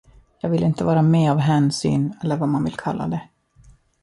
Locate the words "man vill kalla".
2.49-3.07